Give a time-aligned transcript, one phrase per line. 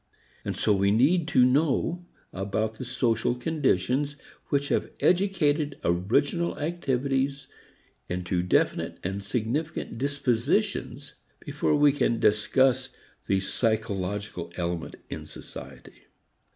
[0.43, 2.03] And so we need to know
[2.33, 4.15] about the social conditions
[4.47, 7.45] which have educated original activities
[8.09, 12.89] into definite and significant dispositions before we can discuss
[13.27, 16.07] the psychological element in society.